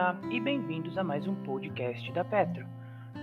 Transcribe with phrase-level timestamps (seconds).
[0.00, 2.64] dia e bem-vindos a mais um podcast da Petro.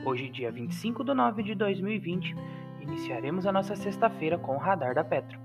[0.05, 2.35] Hoje, dia 25 de nove de 2020,
[2.81, 5.39] iniciaremos a nossa sexta-feira com o Radar da Petro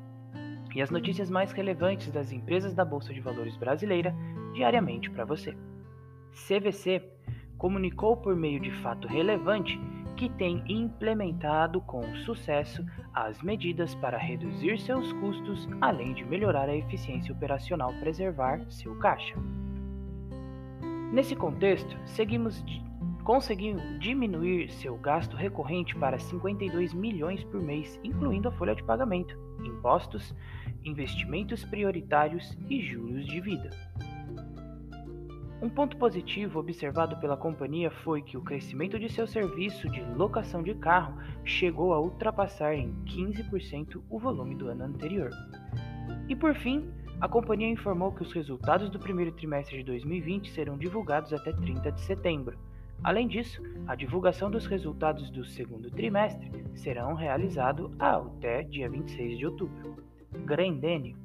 [0.75, 4.15] e as notícias mais relevantes das empresas da Bolsa de Valores brasileira
[4.53, 5.57] diariamente para você.
[6.33, 7.03] CVC
[7.57, 9.81] comunicou por meio de fato relevante
[10.19, 16.77] que tem implementado com sucesso as medidas para reduzir seus custos, além de melhorar a
[16.77, 19.35] eficiência operacional, preservar seu caixa.
[21.13, 22.65] Nesse contexto, seguimos
[23.23, 29.39] conseguiu diminuir seu gasto recorrente para 52 milhões por mês, incluindo a folha de pagamento,
[29.63, 30.35] impostos,
[30.85, 33.71] investimentos prioritários e juros de vida.
[35.63, 40.63] Um ponto positivo observado pela companhia foi que o crescimento de seu serviço de locação
[40.63, 45.31] de carro chegou a ultrapassar em 15% o volume do ano anterior.
[46.29, 46.91] E por fim,
[47.23, 51.93] a companhia informou que os resultados do primeiro trimestre de 2020 serão divulgados até 30
[51.93, 52.59] de setembro.
[53.01, 59.47] Além disso, a divulgação dos resultados do segundo trimestre serão realizados até dia 26 de
[59.47, 60.03] outubro.
[60.45, 61.17] Grendene.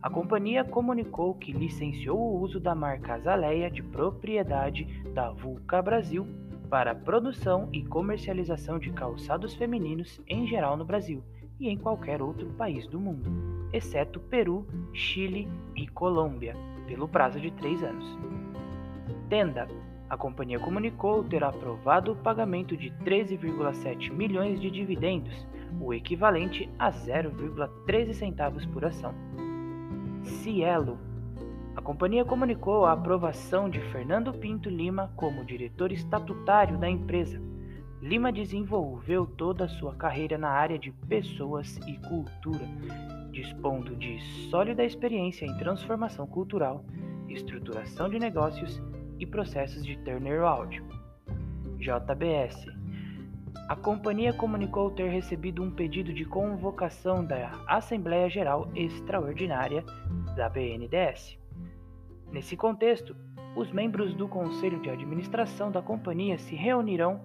[0.00, 6.28] A companhia comunicou que licenciou o uso da marca Azaleia de propriedade da Vulca Brasil
[6.68, 11.24] para produção e comercialização de calçados femininos em geral no Brasil
[11.60, 13.30] e em qualquer outro país do mundo,
[13.72, 18.18] exceto Peru, Chile e Colômbia, pelo prazo de três anos.
[19.28, 19.68] Tenda.
[20.08, 25.46] A companhia comunicou ter aprovado o pagamento de 13,7 milhões de dividendos,
[25.80, 29.14] o equivalente a 0,13 centavos por ação.
[30.24, 30.98] Cielo.
[31.76, 37.40] A companhia comunicou a aprovação de Fernando Pinto Lima como diretor estatutário da empresa
[38.02, 42.66] Lima desenvolveu toda a sua carreira na área de pessoas e cultura,
[43.30, 46.82] dispondo de sólida experiência em transformação cultural,
[47.28, 48.82] estruturação de negócios
[49.18, 50.82] e processos de turnaround.
[51.76, 52.66] JBS.
[53.68, 59.84] A companhia comunicou ter recebido um pedido de convocação da Assembleia Geral Extraordinária
[60.34, 61.38] da BNDES.
[62.32, 63.14] Nesse contexto,
[63.54, 67.20] os membros do Conselho de Administração da companhia se reunirão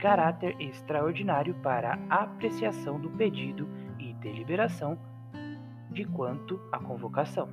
[0.00, 3.68] caráter extraordinário para apreciação do pedido
[3.98, 4.98] e deliberação
[5.90, 7.48] de quanto à convocação.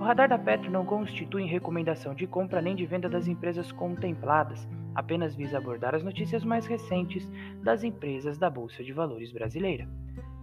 [0.00, 4.66] O radar da Petro não constitui recomendação de compra nem de venda das empresas contempladas,
[4.94, 7.30] apenas visa abordar as notícias mais recentes
[7.62, 9.86] das empresas da Bolsa de Valores brasileira.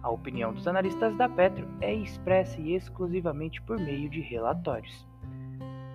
[0.02, 5.06] A opinião dos analistas da Petro é expressa e exclusivamente por meio de relatórios.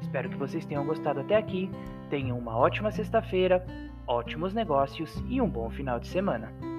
[0.01, 1.71] Espero que vocês tenham gostado até aqui.
[2.09, 3.65] Tenham uma ótima sexta-feira
[4.07, 6.72] ótimos negócios e um bom final de semana.